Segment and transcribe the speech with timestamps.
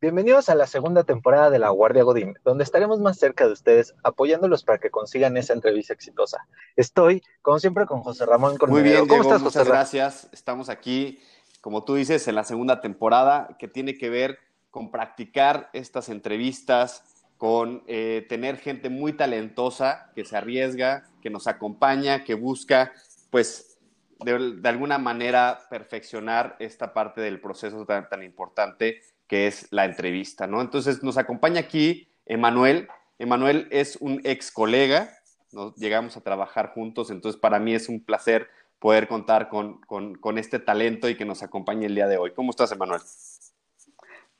[0.00, 3.96] Bienvenidos a la segunda temporada de La Guardia Godín, donde estaremos más cerca de ustedes
[4.04, 6.46] apoyándolos para que consigan esa entrevista exitosa.
[6.76, 9.58] Estoy, como siempre, con José Ramón Muy bien, ¿cómo estás, José?
[9.58, 10.28] Muchas gracias.
[10.30, 11.18] Estamos aquí,
[11.60, 14.38] como tú dices, en la segunda temporada que tiene que ver
[14.70, 17.02] con practicar estas entrevistas,
[17.36, 22.92] con eh, tener gente muy talentosa que se arriesga, que nos acompaña, que busca,
[23.30, 23.80] pues,
[24.20, 30.46] de, alguna manera perfeccionar esta parte del proceso tan, tan, importante que es la entrevista,
[30.46, 30.60] ¿no?
[30.60, 32.88] Entonces nos acompaña aquí Emanuel.
[33.18, 35.10] Emanuel es un ex colega,
[35.52, 40.14] nos llegamos a trabajar juntos, entonces para mí es un placer poder contar con, con,
[40.16, 42.32] con este talento y que nos acompañe el día de hoy.
[42.32, 43.00] ¿Cómo estás, Emanuel?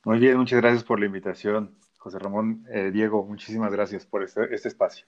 [0.05, 1.75] Muy bien, muchas gracias por la invitación.
[1.97, 5.05] José Ramón, eh, Diego, muchísimas gracias por este, este, espacio.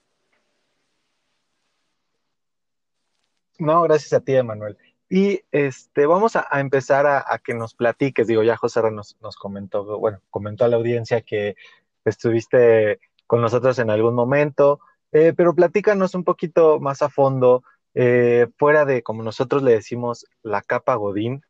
[3.58, 4.76] No, gracias a ti, Emanuel.
[5.14, 8.26] Y este, vamos a, empezar a, que nos platiques.
[8.26, 11.54] Digo, ya José nos, nos comentó, bueno, comentó a la audiencia que
[12.06, 14.80] estuviste con nosotros en algún momento,
[15.12, 20.24] eh, pero platícanos un poquito más a fondo, eh, fuera de, como nosotros le decimos,
[20.42, 21.42] la capa Godín.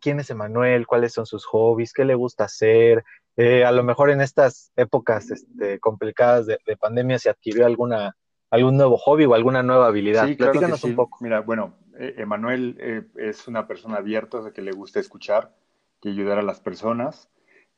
[0.00, 0.86] ¿Quién es Emanuel?
[0.86, 1.92] ¿Cuáles son sus hobbies?
[1.92, 3.04] ¿Qué le gusta hacer?
[3.36, 8.16] Eh, a lo mejor en estas épocas este, complicadas de, pandemia se adquirió alguna,
[8.50, 10.26] algún nuevo hobby o alguna nueva habilidad.
[10.26, 11.18] Sí, Platícanos un poco.
[11.20, 15.54] Mira, bueno, eh, Emanuel eh, es una persona abierta, de que le gusta escuchar,
[16.00, 17.28] que ayudar a las personas,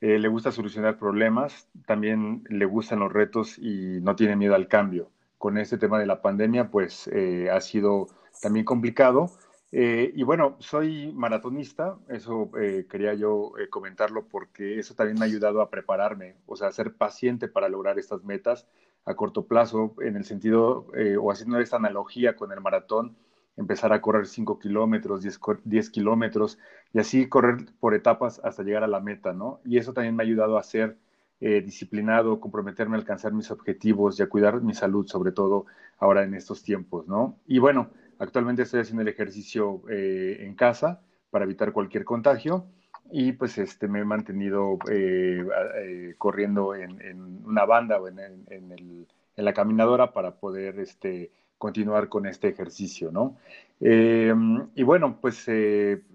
[0.03, 5.11] le gusta solucionar problemas, también le gustan los retos y no tiene miedo al cambio.
[5.37, 7.07] Con este tema de la pandemia, pues
[7.53, 8.07] ha sido
[8.41, 9.31] también complicado,
[9.73, 15.25] eh, y bueno, soy maratonista, eso eh, quería yo eh, comentarlo porque eso también me
[15.25, 18.67] ha ayudado a prepararme, o sea, a ser paciente para lograr estas metas
[19.05, 20.87] a corto plazo, en el sentido,
[21.21, 23.17] o haciendo esta analogía con el maratón,
[23.61, 26.59] empezar a correr 5 kilómetros, 10, kilómetros,
[26.93, 29.61] y así correr por etapas hasta llegar a la meta, ¿no?
[29.65, 30.97] Y eso también me ha ayudado a ser
[31.41, 35.65] disciplinado, comprometerme a alcanzar mis objetivos y a cuidar mi salud, sobre todo
[35.99, 37.39] ahora en estos tiempos, ¿no?
[37.47, 37.89] Y bueno,
[38.21, 42.67] Actualmente estoy haciendo el ejercicio eh, en casa para evitar cualquier contagio
[43.11, 45.43] y pues este, me he mantenido eh,
[45.77, 49.07] eh, corriendo en, una banda o en, en,
[49.37, 53.37] la caminadora para poder este, continuar con este ejercicio, ¿no?
[53.83, 55.47] y bueno, pues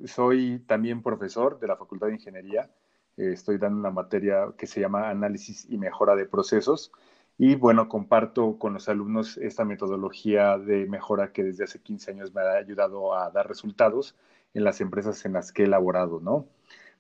[0.06, 2.70] soy también profesor de la Facultad de Ingeniería.
[3.18, 6.92] estoy dando una materia que se llama Análisis y Mejora de Procesos
[7.38, 12.34] y bueno, comparto con los alumnos esta metodología de mejora que desde hace 15 años
[12.34, 14.16] me ha ayudado a dar resultados
[14.54, 16.48] en las empresas en las que he elaborado, ¿no?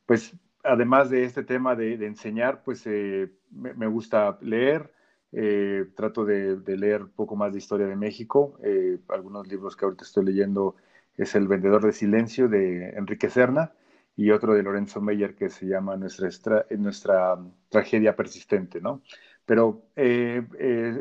[0.05, 4.91] Pues además de este tema de, enseñar, pues eh, me, gusta leer,
[5.37, 8.57] eh, trato de, leer un poco más de historia de México.
[8.63, 10.77] Eh, algunos libros que ahorita estoy leyendo
[11.17, 13.73] es El vendedor de silencio de Enrique Serna
[14.15, 17.37] y otro de Lorenzo Meyer que se llama Nuestra, nuestra
[17.67, 19.01] tragedia persistente, ¿no?
[19.45, 20.41] Pero eh,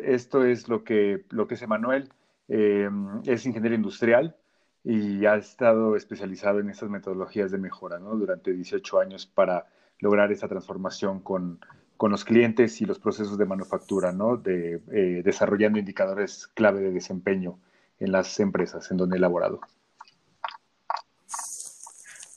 [0.04, 2.10] esto es lo que, lo que es Emanuel.
[2.48, 4.36] Es ingeniero industrial
[4.82, 8.16] y ha estado especializado en estas metodologías de mejora ¿no?
[8.16, 9.66] durante 18 años para
[10.00, 11.60] lograr esta transformación con,
[12.04, 14.37] con los clientes y los procesos de manufactura, ¿no?
[14.37, 17.59] de, desarrollando indicadores clave de desempeño
[17.98, 19.62] en las empresas en donde he elaborado.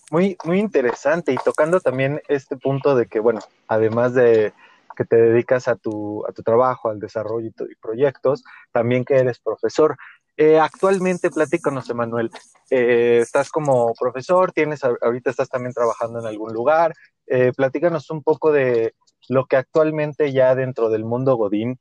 [0.09, 4.53] Muy, muy interesante y tocando también este punto de que, bueno, además de,
[4.95, 9.37] que te dedicas a tu, a tu trabajo, al desarrollo y, proyectos, también que eres
[9.37, 9.97] profesor.
[10.37, 12.31] Eh, actualmente, platícanos, Emanuel,
[12.69, 16.93] eh, estás como profesor, tienes, ahorita estás también trabajando en algún lugar,
[17.25, 18.93] eh, platícanos un poco de
[19.29, 21.79] lo que actualmente ya dentro del mundo Godín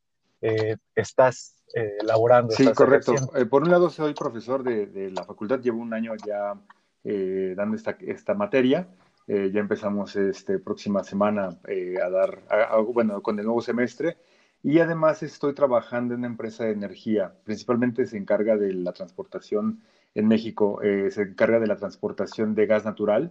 [0.95, 2.53] estás elaborando.
[2.53, 3.15] Sí, correcto.
[3.51, 6.55] por un lado, soy profesor de, la facultad, llevo un año ya
[7.03, 8.89] dando esta, esta materia.
[9.29, 12.43] Eh, ya empezamos este próxima semana eh, a dar,
[12.93, 14.17] bueno, con el nuevo semestre.
[14.63, 17.35] Y además estoy trabajando en una empresa de energía.
[17.45, 19.83] Principalmente se encarga de la transportación
[20.15, 23.31] en México, eh, se encarga de la transportación de gas natural.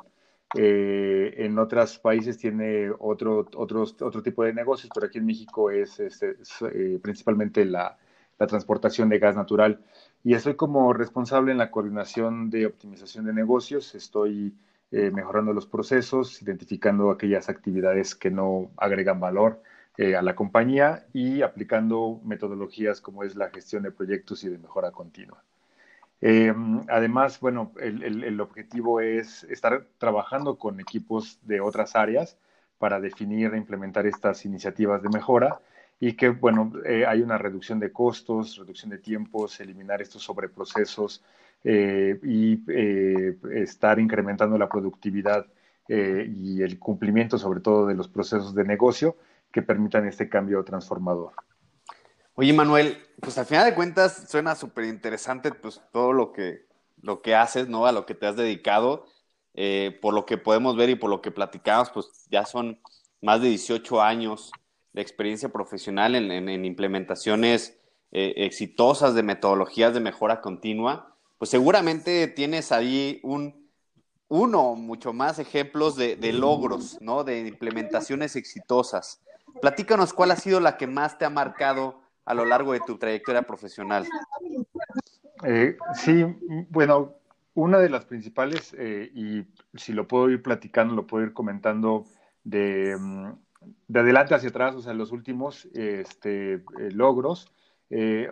[0.57, 6.37] En otros países tiene otro, otro tipo de negocios, pero aquí en México es, este,
[7.01, 7.97] principalmente la,
[8.39, 9.81] la transportación de gas natural.
[10.23, 13.95] Y estoy como responsable en la coordinación de optimización de negocios.
[13.95, 14.55] Estoy
[14.91, 19.61] eh, mejorando los procesos, identificando aquellas actividades que no agregan valor
[19.97, 24.57] eh, a la compañía y aplicando metodologías como es la gestión de proyectos y de
[24.57, 25.43] mejora continua.
[26.27, 26.51] Eh,
[26.87, 32.35] además, bueno, el, objetivo es estar trabajando con equipos de otras áreas
[32.79, 35.59] para definir e implementar estas iniciativas de mejora
[35.99, 36.73] y que, bueno,
[37.07, 41.23] hay una reducción de costos, reducción de tiempos, eliminar estos sobreprocesos,
[41.63, 45.45] eh, y eh, estar incrementando la productividad
[45.87, 49.15] y el cumplimiento sobre todo de los procesos de negocio
[49.51, 51.33] que permitan este cambio transformador.
[52.37, 56.65] Oye, Manuel, pues al final de cuentas suena súper interesante pues todo lo que,
[57.01, 57.85] lo que haces, ¿no?
[57.85, 59.05] A lo que te has dedicado.
[59.53, 62.81] Eh, por lo que podemos ver y por lo que platicamos, pues ya son
[63.21, 64.51] más de 18 años
[64.91, 67.79] de experiencia profesional en, implementaciones
[68.11, 71.15] eh, exitosas de metodologías de mejora continua.
[71.37, 73.69] Pues seguramente tienes ahí un,
[74.27, 77.23] uno, mucho más ejemplos de, de logros, ¿no?
[77.23, 79.21] De implementaciones exitosas.
[79.61, 82.97] Platícanos cuál ha sido la que más te ha marcado a lo largo de tu
[82.97, 84.05] trayectoria profesional.
[85.43, 86.25] Eh, sí,
[86.69, 87.13] bueno,
[87.53, 89.45] una de las principales, eh, y
[89.77, 92.05] si lo puedo ir platicando, lo puedo ir comentando
[92.43, 93.31] de, mm,
[93.87, 96.61] de adelante hacia atrás, o sea, los últimos este, eh,
[96.91, 97.51] logros.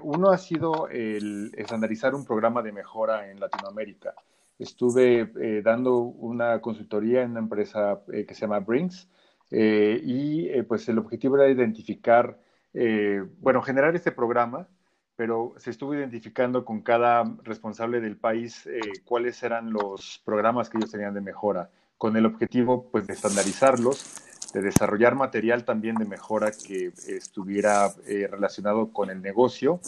[0.01, 4.13] uno ha sido el estandarizar un programa de mejora en Latinoamérica.
[4.57, 9.07] Estuve dando una consultoría en una empresa que se llama Brinks
[9.51, 12.37] y pues el objetivo era identificar
[12.73, 14.67] eh, bueno, generar este programa,
[15.15, 20.77] pero se estuvo identificando con cada responsable del país eh, cuáles eran los programas que
[20.77, 26.05] ellos tenían de mejora, con el objetivo pues de estandarizarlos, de desarrollar material también de
[26.05, 29.79] mejora que estuviera eh, relacionado con el negocio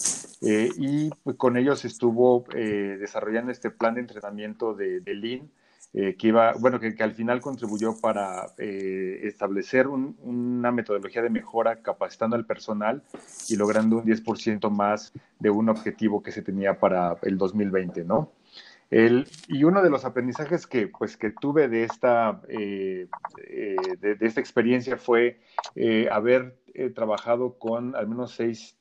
[0.42, 5.50] y pues, con ellos estuvo desarrollando este plan de entrenamiento de, de Lean
[5.98, 11.78] eh, que iba, bueno, que, al final contribuyó para eh, establecer una metodología de mejora
[11.78, 13.02] capacitando al personal
[13.48, 18.34] y logrando un 10% más de un objetivo que se tenía para el 2020, ¿no?
[18.92, 23.08] El, y uno de los aprendizajes que, pues, que tuve de esta, eh,
[24.02, 25.40] de, esta experiencia fue
[26.12, 26.58] haber
[26.94, 28.76] trabajado con al menos seis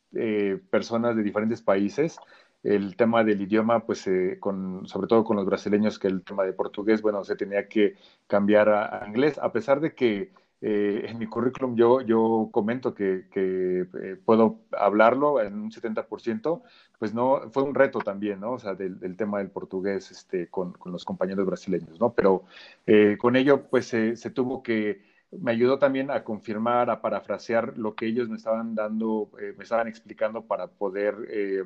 [0.68, 2.18] personas de diferentes países
[2.64, 6.44] el tema del idioma, pues eh, con, sobre todo con los brasileños, que el tema
[6.44, 7.94] de portugués, bueno, se tenía que
[8.26, 10.32] cambiar a, inglés, a pesar de que
[10.62, 16.62] eh, en mi currículum yo, yo comento que, que eh, puedo hablarlo en un 70%,
[16.98, 18.52] pues no, fue un reto también, ¿no?
[18.52, 22.14] O sea, del, del tema del portugués este, con, con, los compañeros brasileños, ¿no?
[22.14, 22.44] Pero
[23.18, 28.06] con ello, pues se tuvo que me ayudó también a confirmar, a parafrasear lo que
[28.06, 31.64] ellos me estaban dando, eh, me estaban explicando para poder, eh,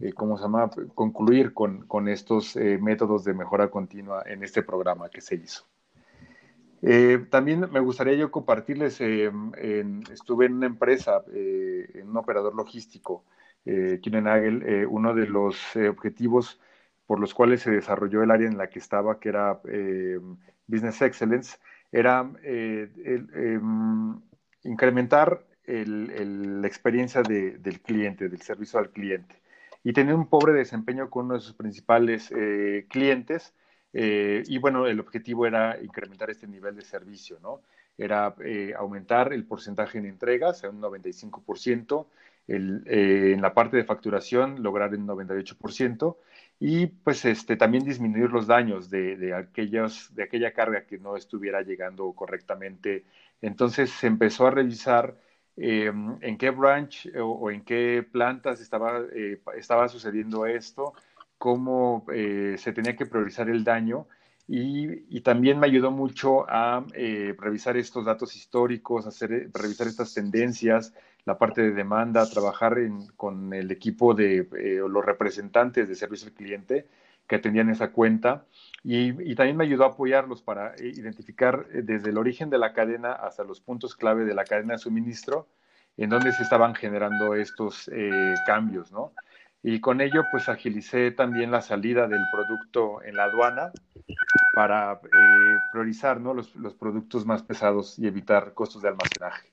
[0.00, 5.20] eh, ¿cómo se llama?, concluir con, estos métodos de mejora continua en este programa que
[5.20, 5.64] se hizo.
[7.30, 13.24] también me gustaría yo compartirles, estuve en una empresa, en un operador logístico,
[13.64, 16.60] eh, Nagel, uno de los objetivos
[17.06, 19.60] por los cuales se desarrolló el área en la que estaba, que era
[20.66, 21.58] Business Excellence,
[21.92, 24.18] era eh, em,
[24.64, 29.40] incrementar la experiencia del cliente, del servicio al cliente.
[29.84, 33.54] Y tener un pobre desempeño con uno de sus principales eh, clientes.
[33.92, 37.60] Eh, y bueno, el objetivo era incrementar este nivel de servicio, ¿no?
[37.96, 38.34] Era
[38.78, 42.06] aumentar el porcentaje en entregas a un 95%,
[42.48, 46.16] en la parte de facturación lograr el 98%,
[46.60, 51.16] y pues este, también disminuir los daños de, de, aquellos, de aquella carga que no
[51.16, 53.04] estuviera llegando correctamente.
[53.40, 55.16] Entonces se empezó a revisar
[55.56, 60.94] em, en qué branch o, en qué plantas estaba, eh, estaba sucediendo esto,
[61.38, 64.06] cómo eh, se tenía que priorizar el daño
[64.46, 70.92] y, también me ayudó mucho a eh, revisar estos datos históricos, hacer, revisar estas tendencias,
[71.24, 72.76] la parte de demanda, trabajar
[73.16, 76.88] con el equipo de eh, los representantes de servicio al cliente
[77.26, 78.44] que atendían esa cuenta
[78.82, 83.12] y, también me ayudó a apoyarlos para eh, identificar desde el origen de la cadena
[83.12, 85.48] hasta los puntos clave de la cadena de suministro
[85.96, 87.90] en donde se estaban generando estos
[88.46, 89.12] cambios, ¿no?
[89.62, 93.70] Y con ello, pues agilicé también la salida del producto en la aduana
[94.54, 96.34] para eh, priorizar ¿no?
[96.34, 99.51] los, los, productos más pesados y evitar costos de almacenaje.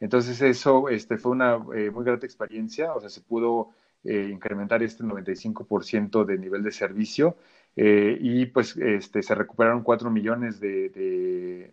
[0.00, 3.70] Entonces eso este, fue una eh, muy grata experiencia, o sea, se pudo
[4.04, 7.36] eh, incrementar este 95% de nivel de servicio
[7.78, 10.88] y pues este, se recuperaron 4 millones de,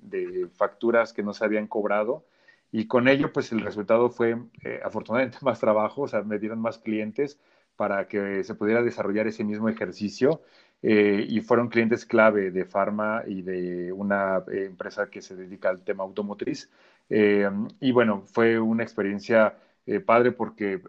[0.02, 2.26] de, facturas que no se habían cobrado
[2.74, 4.38] y con ello pues el resultado fue
[4.84, 7.40] afortunadamente más trabajo, o sea, me dieron más clientes,
[7.76, 10.42] para que se pudiera desarrollar ese mismo ejercicio
[10.82, 15.70] eh, y fueron clientes clave de Pharma y de una eh, empresa que se dedica
[15.70, 16.70] al tema automotriz.
[17.16, 17.48] Eh,
[17.80, 19.58] y bueno, fue una experiencia
[20.06, 20.80] padre porque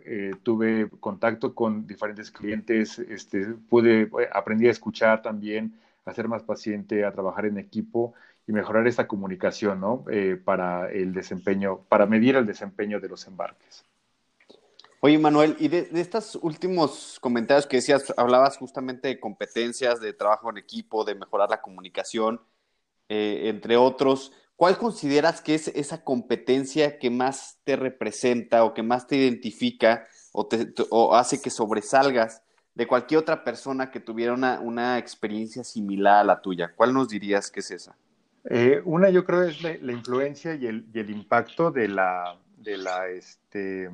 [0.44, 7.04] tuve contacto con diferentes clientes, este, pude, aprendí a escuchar también, a ser más paciente,
[7.04, 8.14] a trabajar en equipo
[8.46, 10.04] y mejorar esta comunicación, ¿no?
[10.44, 13.84] para el desempeño, para medir el desempeño de los embarques.
[15.04, 20.48] Oye, Manuel, y de, estos últimos comentarios que decías, hablabas justamente de competencias, de trabajo
[20.48, 22.40] en equipo, de mejorar la comunicación.
[23.10, 24.32] eh, entre otros.
[24.56, 30.06] ¿Cuál consideras que es esa competencia que más te representa o que más te identifica
[30.32, 32.42] o, te, o hace que sobresalgas
[32.74, 36.72] de cualquier otra persona que tuviera una, una, experiencia similar a la tuya?
[36.74, 37.96] ¿Cuál nos dirías que es esa?
[38.44, 43.88] Eh, una yo creo es la, influencia y el, impacto de la, de la, este,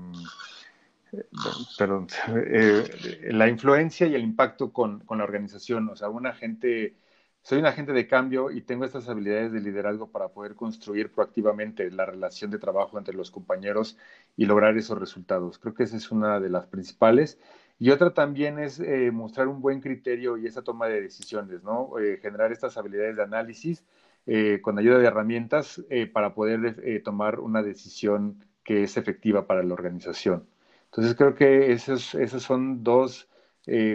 [1.78, 2.08] perdón,
[2.46, 5.88] eh, la influencia y el impacto con, con, la organización.
[5.88, 6.94] O sea, una gente,
[7.42, 11.90] soy un agente de cambio y tengo estas habilidades de liderazgo para poder construir proactivamente
[11.90, 13.96] la relación de trabajo entre los compañeros
[14.36, 15.58] y lograr esos resultados.
[15.58, 17.38] Creo que esa es una de las principales.
[17.78, 21.98] Y otra también es eh, mostrar un buen criterio y esa toma de decisiones, ¿no?
[21.98, 23.84] Eh, generar estas habilidades de análisis
[24.26, 29.62] eh, con ayuda de herramientas eh, para poder tomar una decisión que es efectiva para
[29.62, 30.46] la organización.
[30.84, 33.28] Entonces creo que esas esos son dos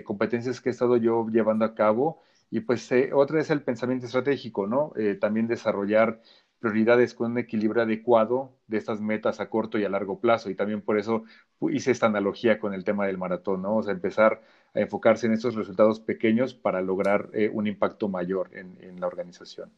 [0.06, 2.22] competencias que he estado yo llevando a cabo.
[2.52, 4.94] Y pues eh, otra es el pensamiento estratégico, ¿no?
[4.96, 6.22] Eh, también desarrollar
[6.60, 10.50] prioridades con un equilibrio adecuado de estas metas a corto y a largo plazo.
[10.50, 11.24] Y también por eso
[11.70, 13.78] hice esta analogía con el tema del maratón, ¿no?
[13.78, 14.42] O sea, empezar
[14.74, 19.08] a enfocarse en estos resultados pequeños para lograr eh, un impacto mayor en, en la
[19.08, 19.72] organización.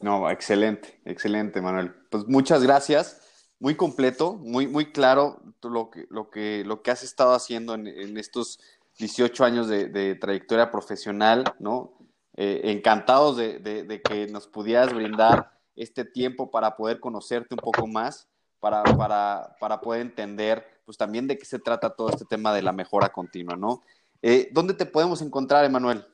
[0.00, 1.92] No, excelente, excelente, Manuel.
[2.10, 3.26] Pues muchas gracias
[3.60, 7.86] muy completo, muy, muy claro lo que, lo que, lo que has estado haciendo en,
[7.86, 8.58] en estos
[9.00, 11.94] 18 años de, trayectoria profesional, ¿no?
[12.36, 18.28] Eh, encantados de, que nos pudieras brindar este tiempo para poder conocerte un poco más,
[18.60, 22.62] para, para, para poder entender, pues también de qué se trata todo este tema de
[22.62, 23.82] la mejora continua, ¿no?
[24.22, 26.04] Eh, ¿Dónde te podemos encontrar, Emanuel?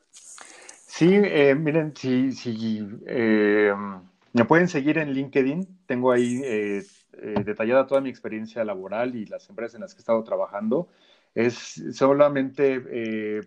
[0.87, 3.73] Sí, eh, miren, si, si eh,
[4.33, 6.83] me pueden seguir en LinkedIn, tengo ahí eh,
[7.43, 10.87] detallada toda mi experiencia laboral y las empresas en las que he estado trabajando.
[11.33, 13.41] Es solamente, eh,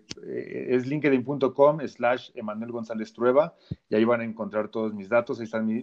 [0.68, 3.54] es linkedin.com slash Emanuel González Trueba
[3.88, 5.82] y ahí van a encontrar todos mis datos, ahí está mi,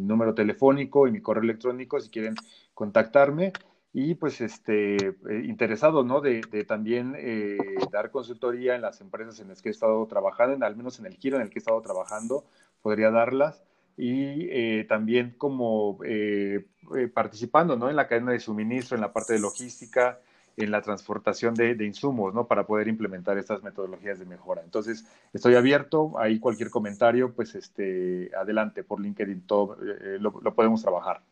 [0.00, 2.34] número telefónico y mi correo electrónico si quieren
[2.74, 3.52] contactarme
[3.92, 6.20] y pues este, eh, interesado, ¿no?
[6.20, 7.58] De, también eh,
[7.90, 11.06] dar consultoría en las empresas en las que he estado trabajando, en, al menos en
[11.06, 12.44] el giro en el que he estado trabajando,
[12.82, 13.64] podría darlas
[14.00, 16.64] y eh, también como eh,
[16.96, 17.90] eh, participando ¿no?
[17.90, 20.20] en la cadena de suministro, en la parte de logística,
[20.60, 22.46] en la transportación de, insumos, ¿no?
[22.46, 24.62] Para poder implementar estas metodologías de mejora.
[24.64, 30.82] Entonces, estoy abierto, ahí cualquier comentario, pues este, adelante por LinkedIn, todo, eh, lo, podemos
[30.82, 31.22] trabajar.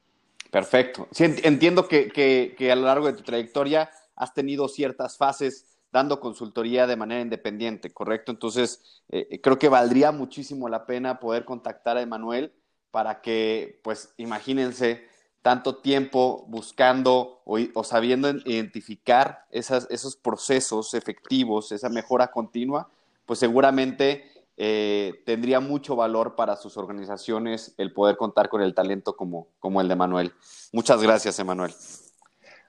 [0.51, 1.09] Perfecto.
[1.11, 6.21] Sí, entiendo que, que, a lo largo de tu trayectoria has tenido ciertas fases dando
[6.21, 8.33] consultoría de manera independiente, ¿correcto?
[8.33, 12.53] Entonces, eh, creo que valdría muchísimo la pena poder contactar a Emanuel
[12.91, 15.08] para que, pues, imagínense
[15.43, 22.91] tanto tiempo buscando o, o sabiendo identificar esas, esos procesos efectivos, esa mejora continua,
[23.27, 24.25] pues seguramente
[24.57, 29.81] eh, tendría mucho valor para sus organizaciones el poder contar con el talento como, como
[29.81, 30.33] el de Manuel.
[30.73, 31.73] Muchas gracias, Emanuel.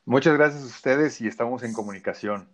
[0.05, 2.47] Muchas gracias a ustedes y estamos en comunicación.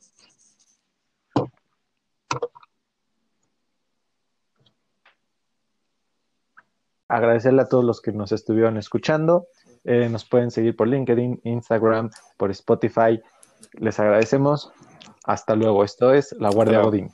[7.08, 9.48] agradecerle a todos los que nos estuvieron escuchando.
[9.86, 13.22] Eh, nos pueden seguir por LinkedIn, Instagram, por Spotify.
[13.74, 14.72] Les agradecemos.
[15.26, 15.84] Hasta luego.
[15.84, 17.12] Esto es La Guardia Godín.